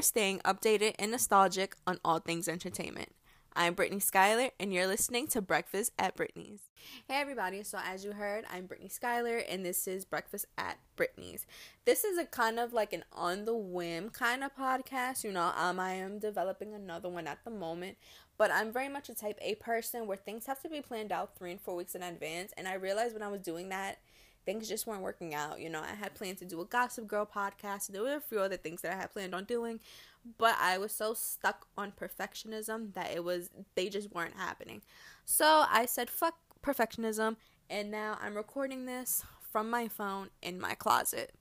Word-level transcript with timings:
are 0.00 0.02
staying 0.02 0.38
updated 0.46 0.94
and 0.98 1.10
nostalgic 1.10 1.76
on 1.86 2.00
all 2.02 2.20
things 2.20 2.48
entertainment. 2.48 3.10
I'm 3.54 3.74
Brittany 3.74 4.00
Schuyler, 4.00 4.48
and 4.58 4.72
you're 4.72 4.86
listening 4.86 5.26
to 5.26 5.42
Breakfast 5.42 5.92
at 5.98 6.16
Brittany's. 6.16 6.62
Hey, 7.06 7.20
everybody. 7.20 7.62
So, 7.64 7.78
as 7.84 8.02
you 8.02 8.12
heard, 8.12 8.46
I'm 8.50 8.64
Brittany 8.64 8.88
Schuyler, 8.88 9.36
and 9.36 9.62
this 9.62 9.86
is 9.86 10.06
Breakfast 10.06 10.46
at 10.56 10.78
Brittany's. 10.96 11.44
This 11.84 12.04
is 12.04 12.16
a 12.16 12.24
kind 12.24 12.58
of 12.58 12.72
like 12.72 12.94
an 12.94 13.04
on 13.12 13.44
the 13.44 13.54
whim 13.54 14.08
kind 14.08 14.42
of 14.42 14.56
podcast. 14.56 15.22
You 15.22 15.32
know, 15.32 15.52
um, 15.54 15.78
I 15.78 15.92
am 15.92 16.18
developing 16.18 16.72
another 16.72 17.10
one 17.10 17.26
at 17.26 17.44
the 17.44 17.50
moment, 17.50 17.98
but 18.38 18.50
I'm 18.50 18.72
very 18.72 18.88
much 18.88 19.10
a 19.10 19.14
type 19.14 19.38
A 19.42 19.56
person 19.56 20.06
where 20.06 20.16
things 20.16 20.46
have 20.46 20.62
to 20.62 20.70
be 20.70 20.80
planned 20.80 21.12
out 21.12 21.36
three 21.36 21.50
and 21.50 21.60
four 21.60 21.76
weeks 21.76 21.94
in 21.94 22.02
advance. 22.02 22.54
And 22.56 22.66
I 22.66 22.74
realized 22.74 23.12
when 23.12 23.22
I 23.22 23.28
was 23.28 23.42
doing 23.42 23.68
that, 23.68 23.98
things 24.50 24.68
just 24.68 24.84
weren't 24.84 25.02
working 25.02 25.32
out. 25.32 25.60
You 25.60 25.70
know, 25.70 25.80
I 25.80 25.94
had 25.94 26.14
planned 26.14 26.38
to 26.38 26.44
do 26.44 26.60
a 26.60 26.64
Gossip 26.64 27.06
Girl 27.06 27.24
podcast. 27.24 27.86
There 27.86 28.02
were 28.02 28.16
a 28.16 28.20
few 28.20 28.40
other 28.40 28.56
things 28.56 28.82
that 28.82 28.92
I 28.92 28.96
had 28.96 29.12
planned 29.12 29.32
on 29.32 29.44
doing, 29.44 29.78
but 30.38 30.56
I 30.60 30.76
was 30.76 30.90
so 30.90 31.14
stuck 31.14 31.68
on 31.78 31.92
perfectionism 31.92 32.92
that 32.94 33.12
it 33.12 33.22
was 33.22 33.50
they 33.76 33.88
just 33.88 34.12
weren't 34.12 34.34
happening. 34.36 34.82
So 35.24 35.64
I 35.70 35.86
said 35.86 36.10
fuck 36.10 36.34
perfectionism, 36.64 37.36
and 37.68 37.92
now 37.92 38.18
I'm 38.20 38.34
recording 38.34 38.86
this 38.86 39.24
from 39.52 39.70
my 39.70 39.86
phone 39.86 40.30
in 40.42 40.60
my 40.60 40.74
closet. 40.74 41.32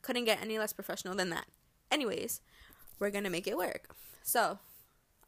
Couldn't 0.00 0.24
get 0.24 0.40
any 0.40 0.58
less 0.58 0.72
professional 0.72 1.14
than 1.14 1.28
that. 1.28 1.48
Anyways, 1.90 2.40
we're 2.98 3.10
gonna 3.10 3.28
make 3.28 3.46
it 3.46 3.58
work. 3.58 3.94
So 4.22 4.58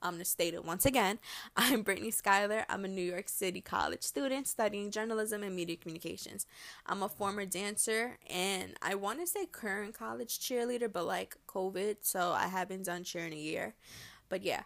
I'm 0.03 0.13
going 0.13 0.19
to 0.19 0.25
state 0.25 0.55
it 0.55 0.65
once 0.65 0.85
again. 0.85 1.19
I'm 1.57 1.83
Brittany 1.83 2.11
Schuyler. 2.11 2.65
I'm 2.69 2.85
a 2.85 2.89
New 2.89 3.03
York 3.03 3.29
City 3.29 3.61
college 3.61 4.03
student 4.03 4.49
studying 4.49 4.91
journalism 4.91 5.43
and 5.43 5.55
media 5.55 5.77
communications. 5.77 6.47
I'm 6.87 7.03
a 7.03 7.09
former 7.09 7.47
dancer 7.47 8.19
and 8.29 8.75
I 8.83 8.97
want 8.97 9.21
to 9.21 9.27
say 9.27 9.47
current 9.47 9.95
college 9.95 10.41
cheerleader, 10.41 10.93
but 10.93 11.07
like 11.07 11.37
COVID, 11.47 11.99
so 12.01 12.33
I 12.33 12.49
haven't 12.49 12.85
done 12.85 13.05
cheer 13.05 13.27
in 13.27 13.33
a 13.33 13.37
year. 13.37 13.75
But 14.29 14.43
yeah, 14.43 14.63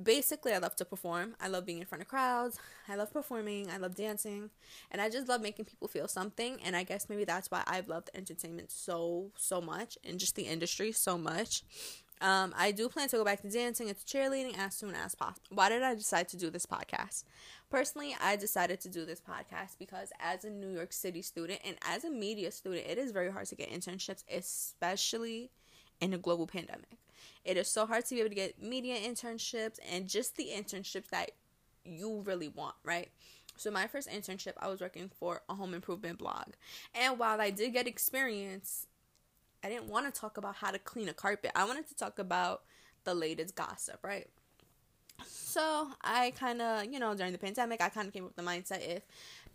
basically, 0.00 0.52
I 0.52 0.58
love 0.58 0.76
to 0.76 0.84
perform. 0.84 1.34
I 1.40 1.48
love 1.48 1.66
being 1.66 1.78
in 1.78 1.86
front 1.86 2.02
of 2.02 2.08
crowds. 2.08 2.58
I 2.88 2.96
love 2.96 3.12
performing. 3.12 3.70
I 3.70 3.78
love 3.78 3.94
dancing. 3.94 4.50
And 4.90 5.00
I 5.00 5.08
just 5.08 5.28
love 5.28 5.40
making 5.40 5.64
people 5.64 5.88
feel 5.88 6.08
something. 6.08 6.58
And 6.64 6.76
I 6.76 6.82
guess 6.82 7.08
maybe 7.08 7.24
that's 7.24 7.50
why 7.50 7.62
I've 7.66 7.88
loved 7.88 8.10
entertainment 8.14 8.70
so, 8.70 9.30
so 9.36 9.60
much 9.60 9.98
and 10.04 10.18
just 10.18 10.36
the 10.36 10.42
industry 10.42 10.92
so 10.92 11.16
much. 11.18 11.62
Um, 12.20 12.54
I 12.56 12.72
do 12.72 12.88
plan 12.88 13.08
to 13.10 13.16
go 13.16 13.24
back 13.24 13.42
to 13.42 13.50
dancing 13.50 13.88
and 13.88 13.98
to 13.98 14.04
cheerleading 14.04 14.56
as 14.58 14.74
soon 14.74 14.94
as 14.94 15.14
possible. 15.14 15.42
Why 15.50 15.68
did 15.68 15.82
I 15.82 15.94
decide 15.94 16.28
to 16.28 16.36
do 16.36 16.48
this 16.48 16.64
podcast? 16.64 17.24
Personally, 17.70 18.16
I 18.22 18.36
decided 18.36 18.80
to 18.80 18.88
do 18.88 19.04
this 19.04 19.20
podcast 19.20 19.78
because 19.78 20.12
as 20.18 20.44
a 20.44 20.50
New 20.50 20.70
York 20.70 20.92
City 20.92 21.20
student 21.20 21.60
and 21.64 21.76
as 21.82 22.04
a 22.04 22.10
media 22.10 22.50
student, 22.50 22.86
it 22.86 22.96
is 22.96 23.12
very 23.12 23.30
hard 23.30 23.46
to 23.46 23.54
get 23.54 23.70
internships, 23.70 24.24
especially 24.32 25.50
in 26.00 26.14
a 26.14 26.18
global 26.18 26.46
pandemic. 26.46 26.98
It 27.44 27.56
is 27.56 27.68
so 27.68 27.86
hard 27.86 28.06
to 28.06 28.14
be 28.14 28.20
able 28.20 28.30
to 28.30 28.34
get 28.34 28.62
media 28.62 28.96
internships 28.96 29.78
and 29.92 30.08
just 30.08 30.36
the 30.36 30.48
internships 30.56 31.08
that 31.10 31.32
you 31.84 32.22
really 32.24 32.48
want, 32.48 32.74
right? 32.82 33.10
So 33.56 33.70
my 33.70 33.86
first 33.86 34.10
internship, 34.10 34.52
I 34.58 34.68
was 34.68 34.80
working 34.80 35.10
for 35.18 35.42
a 35.48 35.54
home 35.54 35.74
improvement 35.74 36.18
blog. 36.18 36.48
And 36.94 37.18
while 37.18 37.40
I 37.40 37.50
did 37.50 37.72
get 37.72 37.86
experience 37.86 38.86
I 39.66 39.68
didn't 39.68 39.88
want 39.88 40.06
to 40.06 40.20
talk 40.20 40.36
about 40.36 40.54
how 40.54 40.70
to 40.70 40.78
clean 40.78 41.08
a 41.08 41.12
carpet. 41.12 41.50
I 41.56 41.64
wanted 41.64 41.88
to 41.88 41.96
talk 41.96 42.20
about 42.20 42.62
the 43.02 43.14
latest 43.14 43.56
gossip, 43.56 43.98
right? 44.04 44.28
So 45.26 45.88
I 46.04 46.32
kind 46.38 46.62
of, 46.62 46.84
you 46.84 47.00
know, 47.00 47.16
during 47.16 47.32
the 47.32 47.38
pandemic, 47.38 47.82
I 47.82 47.88
kind 47.88 48.06
of 48.06 48.12
came 48.12 48.22
up 48.22 48.36
with 48.36 48.36
the 48.36 48.48
mindset 48.48 48.86
if 48.86 49.02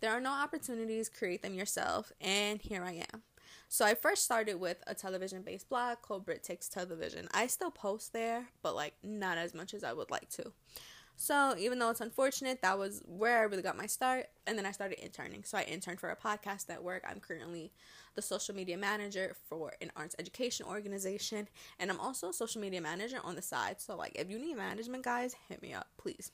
there 0.00 0.10
are 0.10 0.20
no 0.20 0.30
opportunities, 0.30 1.08
create 1.08 1.40
them 1.40 1.54
yourself. 1.54 2.12
And 2.20 2.60
here 2.60 2.84
I 2.84 3.06
am. 3.10 3.22
So 3.70 3.86
I 3.86 3.94
first 3.94 4.22
started 4.22 4.60
with 4.60 4.82
a 4.86 4.94
television 4.94 5.40
based 5.40 5.70
blog 5.70 6.02
called 6.02 6.26
Brit 6.26 6.42
Takes 6.42 6.68
Television. 6.68 7.26
I 7.32 7.46
still 7.46 7.70
post 7.70 8.12
there, 8.12 8.48
but 8.60 8.74
like 8.74 8.92
not 9.02 9.38
as 9.38 9.54
much 9.54 9.72
as 9.72 9.82
I 9.82 9.94
would 9.94 10.10
like 10.10 10.28
to. 10.30 10.52
So 11.22 11.54
even 11.56 11.78
though 11.78 11.90
it's 11.90 12.00
unfortunate, 12.00 12.62
that 12.62 12.76
was 12.76 13.00
where 13.06 13.38
I 13.38 13.42
really 13.42 13.62
got 13.62 13.76
my 13.76 13.86
start. 13.86 14.26
And 14.44 14.58
then 14.58 14.66
I 14.66 14.72
started 14.72 14.98
interning. 14.98 15.44
So 15.44 15.56
I 15.56 15.62
interned 15.62 16.00
for 16.00 16.10
a 16.10 16.16
podcast 16.16 16.68
network. 16.68 17.04
I'm 17.08 17.20
currently 17.20 17.70
the 18.16 18.22
social 18.22 18.56
media 18.56 18.76
manager 18.76 19.36
for 19.48 19.72
an 19.80 19.92
arts 19.94 20.16
education 20.18 20.66
organization. 20.66 21.46
And 21.78 21.92
I'm 21.92 22.00
also 22.00 22.30
a 22.30 22.32
social 22.32 22.60
media 22.60 22.80
manager 22.80 23.18
on 23.22 23.36
the 23.36 23.42
side. 23.42 23.80
So 23.80 23.94
like 23.94 24.16
if 24.16 24.28
you 24.28 24.36
need 24.36 24.56
management 24.56 25.04
guys, 25.04 25.36
hit 25.48 25.62
me 25.62 25.72
up, 25.72 25.86
please. 25.96 26.32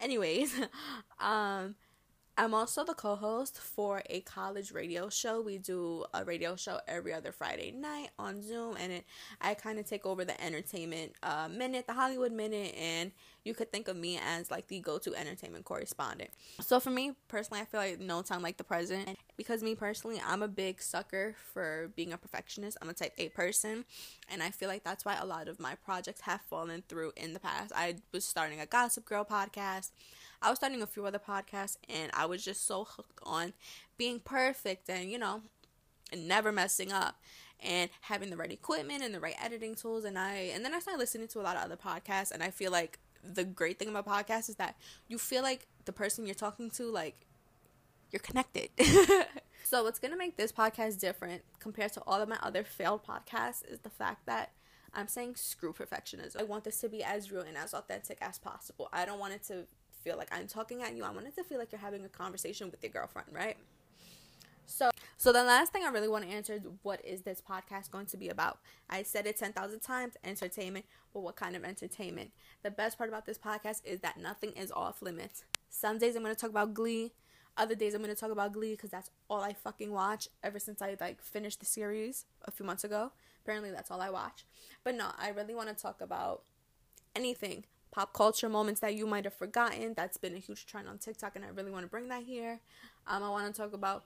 Anyways, 0.00 0.52
um 1.20 1.76
I'm 2.38 2.52
also 2.52 2.84
the 2.84 2.92
co 2.92 3.16
host 3.16 3.58
for 3.58 4.02
a 4.10 4.20
college 4.20 4.70
radio 4.70 5.08
show. 5.08 5.40
We 5.40 5.56
do 5.56 6.04
a 6.12 6.22
radio 6.22 6.54
show 6.54 6.80
every 6.86 7.14
other 7.14 7.32
Friday 7.32 7.72
night 7.72 8.10
on 8.18 8.42
Zoom, 8.42 8.76
and 8.78 8.92
it, 8.92 9.04
I 9.40 9.54
kind 9.54 9.78
of 9.78 9.86
take 9.86 10.04
over 10.04 10.22
the 10.22 10.38
entertainment 10.44 11.12
uh, 11.22 11.48
minute, 11.48 11.86
the 11.86 11.94
Hollywood 11.94 12.32
minute, 12.32 12.74
and 12.74 13.12
you 13.44 13.54
could 13.54 13.72
think 13.72 13.88
of 13.88 13.96
me 13.96 14.18
as 14.22 14.50
like 14.50 14.68
the 14.68 14.80
go 14.80 14.98
to 14.98 15.14
entertainment 15.14 15.64
correspondent. 15.64 16.30
So 16.60 16.78
for 16.78 16.90
me 16.90 17.12
personally, 17.28 17.62
I 17.62 17.64
feel 17.64 17.80
like 17.80 18.00
no 18.00 18.20
time 18.20 18.42
like 18.42 18.58
the 18.58 18.64
present 18.64 19.16
because 19.36 19.62
me 19.62 19.74
personally, 19.74 20.20
I'm 20.26 20.42
a 20.42 20.48
big 20.48 20.80
sucker 20.80 21.34
for 21.52 21.90
being 21.94 22.12
a 22.12 22.18
perfectionist. 22.18 22.78
I'm 22.80 22.88
a 22.88 22.94
type 22.94 23.12
A 23.18 23.28
person, 23.30 23.84
and 24.30 24.42
I 24.42 24.50
feel 24.50 24.68
like 24.68 24.84
that's 24.84 25.04
why 25.04 25.16
a 25.16 25.26
lot 25.26 25.48
of 25.48 25.60
my 25.60 25.74
projects 25.74 26.22
have 26.22 26.40
fallen 26.42 26.82
through 26.88 27.12
in 27.16 27.32
the 27.32 27.40
past. 27.40 27.72
I 27.74 27.96
was 28.12 28.24
starting 28.24 28.60
a 28.60 28.66
Gossip 28.66 29.04
Girl 29.04 29.24
podcast. 29.24 29.90
I 30.42 30.50
was 30.50 30.58
starting 30.58 30.82
a 30.82 30.86
few 30.86 31.06
other 31.06 31.18
podcasts 31.18 31.76
and 31.88 32.10
I 32.14 32.26
was 32.26 32.44
just 32.44 32.66
so 32.66 32.84
hooked 32.84 33.20
on 33.24 33.54
being 33.96 34.20
perfect 34.20 34.88
and, 34.90 35.10
you 35.10 35.18
know, 35.18 35.42
never 36.14 36.52
messing 36.52 36.92
up 36.92 37.16
and 37.60 37.90
having 38.02 38.30
the 38.30 38.36
right 38.36 38.52
equipment 38.52 39.02
and 39.02 39.14
the 39.14 39.20
right 39.20 39.34
editing 39.42 39.74
tools 39.74 40.04
and 40.04 40.18
I 40.18 40.50
and 40.54 40.64
then 40.64 40.74
I 40.74 40.78
started 40.78 40.98
listening 40.98 41.28
to 41.28 41.40
a 41.40 41.42
lot 41.42 41.56
of 41.56 41.62
other 41.62 41.76
podcasts 41.76 42.30
and 42.30 42.42
I 42.42 42.50
feel 42.50 42.70
like 42.70 42.98
the 43.24 43.44
great 43.44 43.78
thing 43.78 43.88
about 43.88 44.06
podcasts 44.06 44.48
is 44.48 44.56
that 44.56 44.76
you 45.08 45.18
feel 45.18 45.42
like 45.42 45.66
the 45.84 45.92
person 45.92 46.26
you're 46.26 46.34
talking 46.34 46.70
to 46.72 46.90
like 46.90 47.26
you're 48.10 48.20
connected. 48.20 48.70
so 49.64 49.82
what's 49.84 49.98
going 49.98 50.12
to 50.12 50.18
make 50.18 50.36
this 50.36 50.52
podcast 50.52 50.98
different 51.00 51.42
compared 51.58 51.92
to 51.94 52.02
all 52.06 52.20
of 52.20 52.28
my 52.28 52.38
other 52.42 52.64
failed 52.64 53.04
podcasts 53.04 53.68
is 53.68 53.80
the 53.80 53.90
fact 53.90 54.26
that 54.26 54.52
I'm 54.94 55.08
saying 55.08 55.36
screw 55.36 55.72
perfectionism. 55.72 56.40
I 56.40 56.44
want 56.44 56.64
this 56.64 56.80
to 56.80 56.88
be 56.88 57.04
as 57.04 57.30
real 57.30 57.42
and 57.42 57.56
as 57.56 57.74
authentic 57.74 58.18
as 58.20 58.38
possible. 58.38 58.88
I 58.92 59.04
don't 59.04 59.18
want 59.18 59.34
it 59.34 59.42
to 59.44 59.66
feel 60.02 60.16
like 60.16 60.28
I'm 60.32 60.46
talking 60.46 60.82
at 60.82 60.94
you. 60.94 61.04
I 61.04 61.10
want 61.10 61.26
it 61.26 61.34
to 61.36 61.44
feel 61.44 61.58
like 61.58 61.72
you're 61.72 61.80
having 61.80 62.04
a 62.04 62.08
conversation 62.08 62.70
with 62.70 62.82
your 62.82 62.92
girlfriend, 62.92 63.28
right? 63.32 63.56
So, 64.66 64.90
so 65.16 65.32
the 65.32 65.44
last 65.44 65.72
thing 65.72 65.84
I 65.84 65.88
really 65.88 66.08
want 66.08 66.24
to 66.24 66.30
answer 66.30 66.52
is 66.52 66.62
what 66.82 67.04
is 67.04 67.22
this 67.22 67.40
podcast 67.40 67.90
going 67.90 68.06
to 68.06 68.16
be 68.16 68.28
about? 68.28 68.58
I 68.90 69.02
said 69.02 69.26
it 69.26 69.36
10,000 69.36 69.80
times, 69.80 70.14
entertainment, 70.24 70.86
but 71.12 71.20
what 71.20 71.36
kind 71.36 71.56
of 71.56 71.64
entertainment? 71.64 72.32
The 72.62 72.70
best 72.70 72.98
part 72.98 73.08
about 73.08 73.26
this 73.26 73.38
podcast 73.38 73.82
is 73.84 74.00
that 74.00 74.18
nothing 74.18 74.52
is 74.52 74.72
off 74.72 75.02
limits. 75.02 75.44
Some 75.70 75.98
days 75.98 76.16
I'm 76.16 76.22
going 76.22 76.34
to 76.34 76.40
talk 76.40 76.50
about 76.50 76.74
Glee. 76.74 77.12
Other 77.56 77.74
days 77.74 77.94
I'm 77.94 78.02
going 78.02 78.14
to 78.14 78.20
talk 78.20 78.30
about 78.30 78.52
Glee 78.52 78.72
because 78.72 78.90
that's 78.90 79.10
all 79.28 79.40
I 79.40 79.52
fucking 79.52 79.90
watch 79.90 80.28
ever 80.42 80.58
since 80.58 80.82
I 80.82 80.96
like 81.00 81.22
finished 81.22 81.60
the 81.60 81.66
series 81.66 82.26
a 82.44 82.50
few 82.50 82.66
months 82.66 82.84
ago. 82.84 83.12
Apparently 83.42 83.70
that's 83.70 83.90
all 83.90 84.00
I 84.00 84.10
watch. 84.10 84.44
But 84.84 84.94
no, 84.94 85.08
I 85.18 85.30
really 85.30 85.54
want 85.54 85.68
to 85.68 85.74
talk 85.74 86.00
about 86.00 86.42
anything 87.14 87.64
pop 87.96 88.12
culture 88.12 88.48
moments 88.48 88.80
that 88.80 88.94
you 88.94 89.06
might 89.06 89.24
have 89.24 89.32
forgotten. 89.32 89.94
That's 89.94 90.18
been 90.18 90.34
a 90.34 90.38
huge 90.38 90.66
trend 90.66 90.86
on 90.86 90.98
TikTok, 90.98 91.34
and 91.34 91.44
I 91.44 91.48
really 91.48 91.70
want 91.70 91.84
to 91.84 91.90
bring 91.90 92.08
that 92.08 92.24
here. 92.24 92.60
Um, 93.06 93.22
I 93.22 93.30
want 93.30 93.52
to 93.54 93.58
talk 93.58 93.72
about 93.72 94.04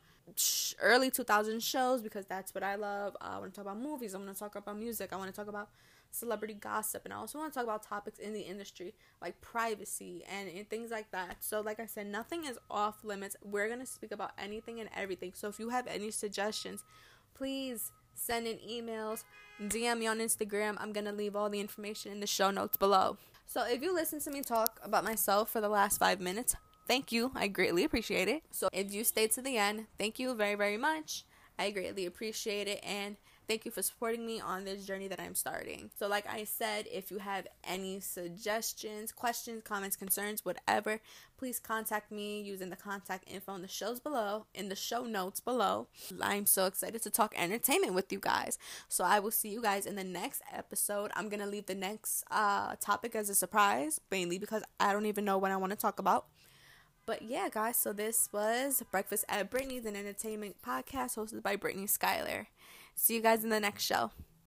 early 0.80 1.10
2000 1.10 1.60
shows 1.60 2.00
because 2.00 2.24
that's 2.26 2.54
what 2.54 2.62
I 2.62 2.76
love. 2.76 3.16
Uh, 3.20 3.30
I 3.32 3.38
want 3.38 3.52
to 3.52 3.56
talk 3.56 3.64
about 3.64 3.80
movies. 3.82 4.14
I 4.14 4.18
want 4.18 4.32
to 4.32 4.38
talk 4.38 4.54
about 4.54 4.78
music. 4.78 5.12
I 5.12 5.16
want 5.16 5.28
to 5.28 5.36
talk 5.36 5.48
about 5.48 5.70
celebrity 6.10 6.54
gossip, 6.54 7.02
and 7.04 7.14
I 7.14 7.16
also 7.16 7.38
want 7.38 7.52
to 7.52 7.58
talk 7.58 7.64
about 7.64 7.82
topics 7.82 8.18
in 8.18 8.32
the 8.32 8.40
industry 8.40 8.94
like 9.20 9.40
privacy 9.40 10.24
and, 10.30 10.48
and 10.48 10.68
things 10.68 10.90
like 10.90 11.10
that. 11.12 11.36
So, 11.40 11.60
like 11.60 11.80
I 11.80 11.86
said, 11.86 12.06
nothing 12.06 12.44
is 12.44 12.58
off 12.70 13.04
limits. 13.04 13.36
We're 13.42 13.68
gonna 13.68 13.86
speak 13.86 14.12
about 14.12 14.32
anything 14.38 14.80
and 14.80 14.88
everything. 14.96 15.32
So, 15.34 15.48
if 15.48 15.58
you 15.58 15.68
have 15.68 15.86
any 15.86 16.10
suggestions, 16.10 16.84
please 17.34 17.92
send 18.14 18.46
in 18.46 18.58
emails, 18.58 19.24
DM 19.60 19.98
me 19.98 20.06
on 20.06 20.18
Instagram. 20.18 20.76
I'm 20.78 20.92
gonna 20.92 21.12
leave 21.12 21.34
all 21.34 21.48
the 21.48 21.60
information 21.60 22.12
in 22.12 22.20
the 22.20 22.26
show 22.26 22.50
notes 22.50 22.76
below. 22.76 23.16
So 23.46 23.66
if 23.66 23.82
you 23.82 23.92
listen 23.92 24.20
to 24.20 24.30
me 24.30 24.42
talk 24.42 24.78
about 24.84 25.02
myself 25.02 25.50
for 25.50 25.60
the 25.60 25.68
last 25.68 25.98
five 25.98 26.20
minutes, 26.20 26.54
thank 26.86 27.10
you. 27.10 27.32
I 27.34 27.48
greatly 27.48 27.82
appreciate 27.82 28.28
it. 28.28 28.42
So 28.52 28.68
if 28.72 28.92
you 28.92 29.02
stayed 29.02 29.32
to 29.32 29.42
the 29.42 29.56
end, 29.56 29.86
thank 29.98 30.20
you 30.20 30.34
very, 30.34 30.54
very 30.54 30.76
much. 30.76 31.24
I 31.58 31.72
greatly 31.72 32.06
appreciate 32.06 32.68
it. 32.68 32.80
And 32.84 33.16
Thank 33.50 33.64
you 33.64 33.72
for 33.72 33.82
supporting 33.82 34.24
me 34.24 34.40
on 34.40 34.64
this 34.64 34.86
journey 34.86 35.08
that 35.08 35.18
I'm 35.18 35.34
starting. 35.34 35.90
So, 35.98 36.06
like 36.06 36.24
I 36.30 36.44
said, 36.44 36.86
if 36.88 37.10
you 37.10 37.18
have 37.18 37.48
any 37.64 37.98
suggestions, 37.98 39.10
questions, 39.10 39.64
comments, 39.64 39.96
concerns, 39.96 40.44
whatever, 40.44 41.00
please 41.36 41.58
contact 41.58 42.12
me 42.12 42.40
using 42.42 42.70
the 42.70 42.76
contact 42.76 43.28
info 43.28 43.56
in 43.56 43.62
the 43.62 43.66
shows 43.66 43.98
below, 43.98 44.46
in 44.54 44.68
the 44.68 44.76
show 44.76 45.02
notes 45.02 45.40
below. 45.40 45.88
I'm 46.22 46.46
so 46.46 46.66
excited 46.66 47.02
to 47.02 47.10
talk 47.10 47.34
entertainment 47.36 47.92
with 47.92 48.12
you 48.12 48.20
guys. 48.20 48.56
So, 48.88 49.02
I 49.02 49.18
will 49.18 49.32
see 49.32 49.48
you 49.48 49.60
guys 49.60 49.84
in 49.84 49.96
the 49.96 50.04
next 50.04 50.42
episode. 50.56 51.10
I'm 51.16 51.28
going 51.28 51.40
to 51.40 51.46
leave 51.46 51.66
the 51.66 51.74
next 51.74 52.22
uh, 52.30 52.76
topic 52.80 53.16
as 53.16 53.28
a 53.28 53.34
surprise, 53.34 54.00
mainly 54.12 54.38
because 54.38 54.62
I 54.78 54.92
don't 54.92 55.06
even 55.06 55.24
know 55.24 55.38
what 55.38 55.50
I 55.50 55.56
want 55.56 55.70
to 55.70 55.76
talk 55.76 55.98
about. 55.98 56.26
But 57.04 57.22
yeah, 57.22 57.48
guys, 57.50 57.76
so 57.76 57.92
this 57.92 58.28
was 58.32 58.84
Breakfast 58.92 59.24
at 59.28 59.50
Brittany's, 59.50 59.86
an 59.86 59.96
entertainment 59.96 60.62
podcast 60.64 61.16
hosted 61.16 61.42
by 61.42 61.56
Brittany 61.56 61.88
Schuyler. 61.88 62.46
See 62.94 63.14
you 63.14 63.22
guys 63.22 63.42
in 63.44 63.50
the 63.50 63.60
next 63.60 63.84
show. 63.84 64.10